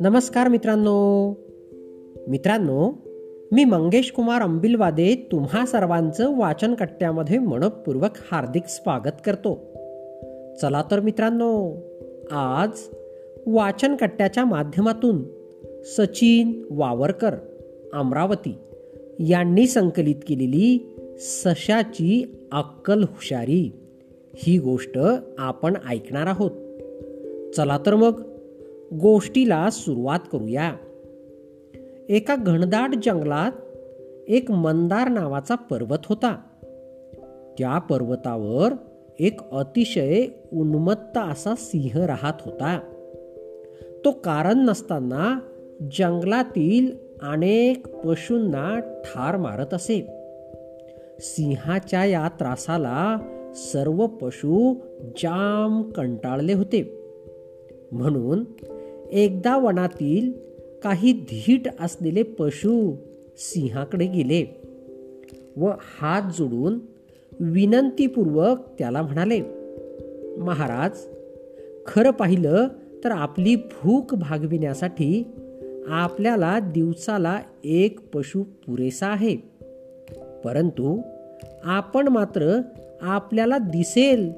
[0.00, 1.28] नमस्कार मित्रांनो.
[2.28, 2.92] मित्रांनो
[3.52, 9.54] मी मंगेश कुमार अंबिलवादे तुम्हा सर्वांचं वाचन कट्ट्यामध्ये मनपूर्वक हार्दिक स्वागत करतो.
[10.60, 11.76] चला तर मित्रांनो
[12.30, 12.70] आज
[13.46, 15.24] वाचन कट्ट्याच्या माध्यमातून
[15.84, 17.34] सचिन वावरकर
[17.92, 18.58] अमरावती
[19.20, 23.72] यांनी संकलित केलेली सशाची अक्कल हुशारी
[24.34, 24.98] ही गोष्ट
[25.38, 26.50] आपण ऐकणार आहोत.
[27.56, 28.22] चला तर मग
[29.00, 30.76] गोष्टीला सुरुवात करूया.
[32.08, 33.52] एका घनदाट जंगलात
[34.28, 36.36] एक मंदार नावाचा पर्वत होता.
[37.58, 38.72] त्या पर्वतावर
[39.20, 42.80] एक अतिशय उन्मत्त असा सिंह राहत होता.
[44.04, 45.40] तो कारण नसताना
[45.92, 50.06] जंगलातील अनेक पशूंना ठार मारत असे.
[51.20, 53.16] सिंहाच्या या त्रासाला
[53.54, 56.98] सर्व पशु जाम कंटाळले होते.
[57.92, 58.44] म्हणून
[59.10, 60.32] एकदा वनातील
[60.82, 62.94] काही धीट असलेले पशु
[63.36, 64.62] सिंहाकडे गेले
[65.56, 66.78] व हात जोडून
[67.40, 69.40] विनंतीपूर्वक त्याला म्हणाले
[70.38, 70.98] महाराज
[71.86, 72.68] खरं पाहिलं
[73.04, 75.26] तर आपली भूक भागविण्यासाठी
[75.86, 79.36] आपल्याला दिवसाला एक पशु पुरेसा आहे.
[80.44, 81.00] परंतु
[81.64, 82.60] आपण मात्र
[83.02, 84.32] आपल्याला दिसेल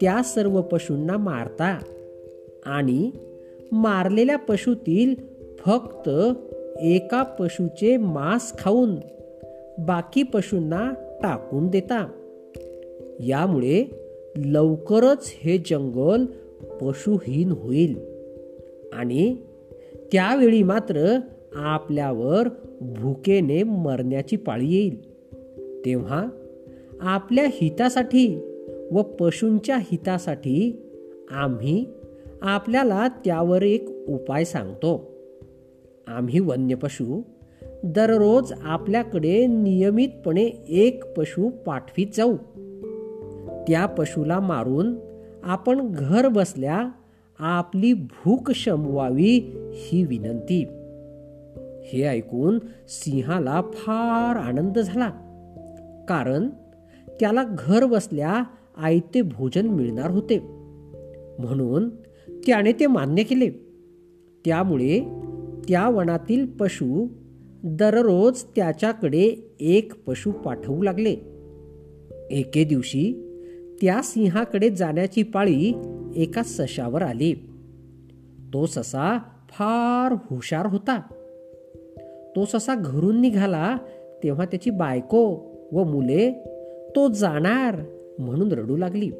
[0.00, 1.78] त्या सर्व पशूंना मारता.
[2.66, 3.10] आणि
[3.72, 5.14] मारलेल्या पशुतील
[5.58, 6.08] फक्त
[6.80, 8.94] एका पशुचे मांस खाऊन
[9.78, 12.08] बाकी पशूंना टाकून देता.
[13.20, 13.84] यामुळे
[14.36, 16.24] लवकरच हे जंगल
[16.80, 17.98] पशुहीन होईल.
[18.92, 19.36] आणि
[20.12, 21.18] त्यावेळी मात्र
[21.54, 22.48] आपल्यावर
[22.80, 25.14] भुकेने मरण्याची पाळी येईल.
[25.84, 26.26] तेव्हा
[27.06, 28.38] आपल्या हितासाठी
[28.92, 30.82] व पशूंच्या हितासाठी
[31.30, 31.86] आम्ही
[32.42, 35.10] आपल्याला त्यावर एक उपाय सांगतो.
[36.06, 37.22] आम्ही वन्य पशु
[37.84, 42.36] दररोज आपल्याकडे नियमितपणे एक पशु पाठवीत जाऊ.
[43.68, 44.94] त्या पशुला मारून
[45.42, 46.88] आपण घर बसल्या
[47.38, 50.64] आपली भूक शमवावी ही विनंती.
[51.84, 55.10] हे ऐकून सिंहाला फार आनंद झाला.
[56.08, 56.48] कारण
[57.20, 58.42] त्याला घर बसल्या
[58.76, 60.38] आयते भोजन मिळणार होते.
[61.38, 61.88] म्हणून
[62.28, 63.50] त्याने ते मान्य केले.
[64.44, 65.00] त्यामुळे
[65.68, 67.06] त्या वनातील पशु
[67.64, 71.16] दररोज त्याच्याकडे एक पशु पाठवू लागले.
[72.30, 73.30] एके दिवशी
[73.80, 75.74] त्या सिंहाकडे जाण्याची पाळी
[76.16, 77.34] एका सशावर आली.
[78.54, 81.00] तो ससा फार हुशार होता.
[82.36, 83.76] तो ससा घरून निघाला
[84.24, 86.44] तेव्हा त्याची बायको व मुले
[86.96, 87.76] तो जाणार
[88.18, 89.10] म्हणून रडू लागली.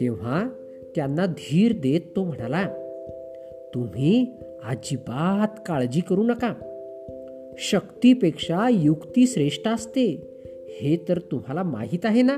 [0.00, 0.48] तेव्हा
[0.94, 2.70] त्यांना धीर देत तो म्हणाला
[3.74, 4.32] तुम्ही
[4.64, 6.54] अजिबात काळजी करू नका.
[7.58, 10.30] शक्तीपेक्षा युक्ती श्रेष्ठ असते
[10.68, 12.36] हे तर तुम्हाला माहीत आहे ना?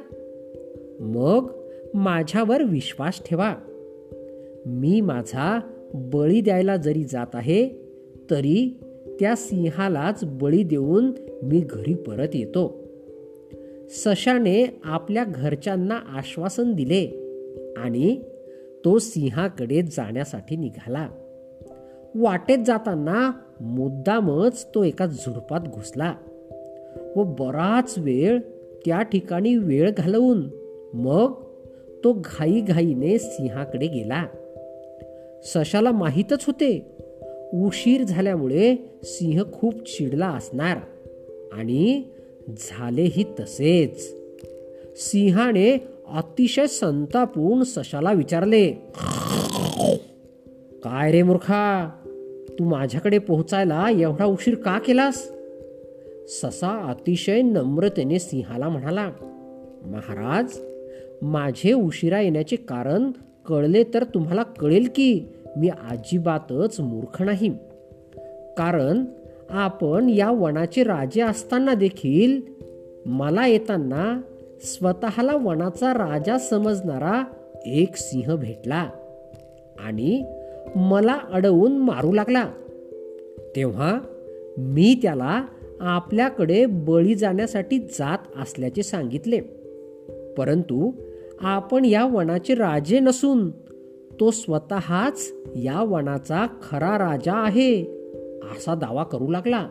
[1.01, 1.51] मग
[1.95, 3.55] माझ्यावर विश्वास ठेवा.
[4.67, 5.61] मी माझा
[5.95, 7.69] बळी द्यायला जरी जात आहे
[8.31, 8.77] तरी
[9.21, 12.86] त्या सिंहालाच बळी देऊन मी घरी परत येतो.
[13.91, 17.05] सशाने आपल्या घरच्यांना आश्वासन दिले
[17.77, 18.23] आणि
[18.85, 21.09] तो सिंहाकडे जाण्यासाठी निघाला.
[22.15, 23.31] वाटेत जाताना
[23.61, 26.15] मुद्दामच तो एका झुडपात घुसला
[27.17, 28.41] व बराच वेळ
[28.85, 30.43] त्या ठिकाणी वेळ घालवून
[30.95, 31.33] मग
[32.05, 34.27] तो घाईघाईने सिंहाकडे गेला.
[35.45, 36.97] सशाला माहीतच होते
[37.55, 40.77] उशीर झाल्यामुळे सिंह खूप चिडला असणार
[41.53, 42.03] आणि
[42.49, 44.15] झालेही तसेच.
[44.97, 48.71] सिंहाने अतिशय संतापून सशाला विचारले
[50.85, 51.91] काय रे मूर्खा
[52.59, 55.31] तू माझ्याकडे पोहोचायला एवढा उशीर का केलास?
[56.29, 59.11] ससा अतिशय नम्रतेने सिंहाला म्हणाला
[59.85, 60.59] महाराज
[61.23, 63.11] माझे उशिरा येण्याचे कारण
[63.47, 65.25] कळले तर तुम्हाला कळेल की
[65.57, 67.49] मी अजिबातच मूर्ख नाही.
[68.59, 69.05] कारण
[69.51, 72.41] आपण या वनाचे राजे असताना देखील
[73.07, 74.21] मला येताना
[74.63, 77.25] स्वतःला वनाचा राजा समजणारा
[77.67, 78.91] एक सिंह भेटला
[79.85, 80.25] आणि
[80.77, 82.51] मला अडवून मारू लागला.
[83.57, 84.01] तेव्हा
[84.59, 85.45] मी त्याला
[85.81, 89.41] आपल्याकडे बळी जाण्यासाठी जात असल्याचे सांगितले.
[90.39, 90.93] परंतु
[91.41, 93.51] आपण या वनाचे राजे नसून
[94.21, 97.96] तो स्वतःच या वनाचा खरा राजा आहे.
[98.53, 99.69] असा दावा करू लागला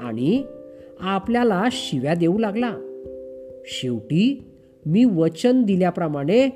[0.00, 0.44] आणि
[1.00, 2.76] आपल्याला शिव्या देऊ लागला.
[3.64, 4.44] शेवटी
[4.86, 6.48] मी वचन दिल्याप्रमाणे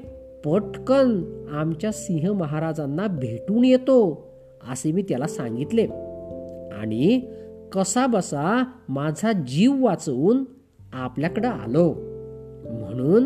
[0.45, 4.29] पटकन आमच्या सिंह महाराजांना भेटून येतो
[4.71, 5.87] असे मी त्याला सांगितले.
[6.81, 7.21] आणि
[7.73, 10.45] कसा बसा माझा जीव वाचवून
[10.93, 11.95] आपल्याकडं आलो.
[12.71, 13.25] म्हणून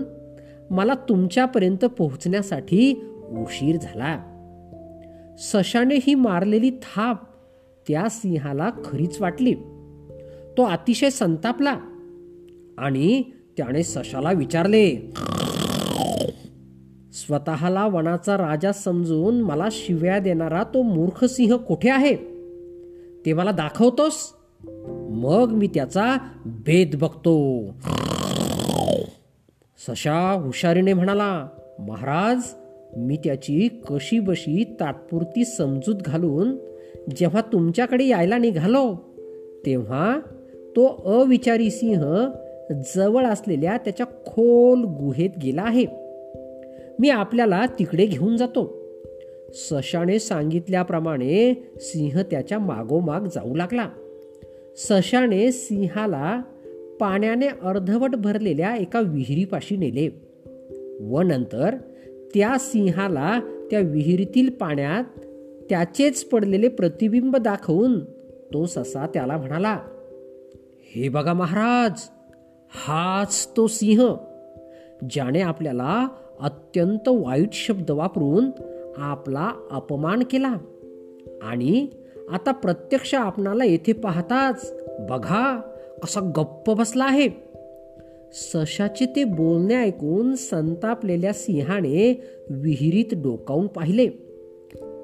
[0.71, 3.05] मला तुमच्यापर्यंत पोहोचण्यासाठी
[3.39, 4.33] उशीर झाला.
[5.39, 7.21] सशाने ही मारलेली थाप
[7.89, 9.55] त्या सिंहाला खरीच वाटली.
[10.59, 11.77] तो अतिशय संतापला
[12.79, 13.23] आणि
[13.57, 15.13] त्याने सशाला विचारले
[17.13, 22.17] स्वतःला वनाचा राजा समजून मला शिव्या देणारा तो मूर्ख सिंह कुठे आहे?
[23.27, 24.15] ते मला दाखवतोस?
[25.11, 26.17] मग मी त्याचा
[26.47, 27.63] भेद बघतो.
[29.89, 31.49] सशा हुशारीने म्हणाला
[31.79, 32.41] महाराज
[32.97, 36.76] मी त्याची कशी बशी तात्पुरती समजूत घालून
[37.17, 38.95] जेव्हा तुमच्याकडे यायला निघालो
[39.67, 40.21] तेव्हा
[40.77, 42.29] तो अविचारी सिंह
[42.97, 45.87] जवळ असलेल्या त्याच्या खोल गुहेत गेला आहे.
[46.99, 48.83] मी आपल्याला तिकडे घेऊन जातो.
[49.55, 53.89] सशाने सांगितल्याप्रमाणे सिंह त्याच्या मागोमाग जाऊ लागला.
[54.77, 56.43] सशाने सिंहाला
[57.01, 60.09] पाण्याने अर्धवट भरलेल्या एका विहिरीपाशी नेले
[61.01, 61.75] व नंतर
[62.35, 65.21] त्या सिंहाला त्या विहिरीतील पाण्यात
[65.71, 68.05] त्याचेच पडलेले प्रतिबिंब दाखवून
[68.55, 69.79] तो ससा त्याला म्हणाला
[70.95, 72.01] हे बघा महाराज
[72.71, 74.17] हाच तो सिंह
[75.11, 76.09] ज्याने आपल्याला
[76.41, 78.51] अत्यंत वाईट शब्द वापरून
[78.97, 80.55] आपला अपमान केला.
[81.43, 81.87] आणि
[82.33, 84.75] आता प्रत्यक्ष आपणाला येथे पाहताच
[85.11, 85.61] बघा
[86.03, 87.29] कसा गप्प बसला आहे.
[88.33, 92.21] सशाचे ते बोलणे ऐकून संतापलेल्या सिंहाने
[92.51, 94.26] विहिरीत डोकावून पाहिले.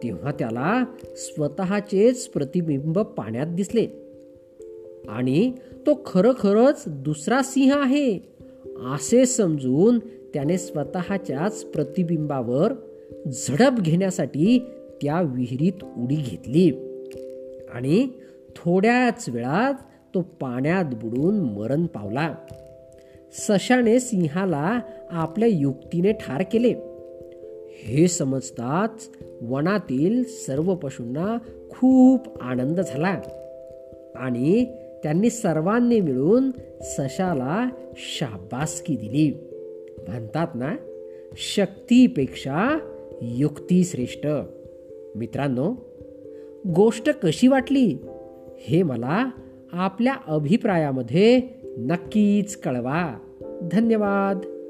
[0.03, 0.85] तेव्हा त्याला
[1.17, 3.87] स्वतःचेच प्रतिबिंब पाण्यात दिसले.
[5.09, 5.53] आणि
[5.87, 8.19] तो खरोखरच दुसरा सिंह आहे
[8.95, 9.99] असे समजून
[10.35, 12.73] त्याने स्वतःच्याच प्रतिबिंबावर
[13.31, 14.59] झडप घेण्यासाठी
[15.03, 16.71] त्या विहिरीत उडी घेतली.
[17.75, 18.09] आणि
[18.57, 19.75] थोड्याच वेळात
[20.15, 22.35] तो पाण्यात बुडून मरण पावला.
[23.33, 26.75] सशाने सिंहाला आपल्या युक्तीने ठार केले.
[27.81, 29.09] हे समजताच
[29.43, 31.39] वनातील सर्व पशूंना
[31.71, 33.21] खूप आनंद झाला
[34.17, 34.65] आणि
[35.03, 39.31] त्यांनी सर्वांनी मिळून सशाला शाबासकी दिली.
[40.09, 40.77] म्हणतात ना
[41.37, 42.79] शक्तीपेक्षा
[43.23, 44.27] युक्ती श्रेष्ठ.
[45.15, 45.75] मित्रांनो
[46.75, 47.97] गोष्ट कशी वाटली
[48.61, 49.31] हे मला
[49.73, 51.41] आपल्या अभिप्रायामध्ये
[51.79, 53.19] नक्कीच कळवा.
[53.73, 54.62] धन्यवाद.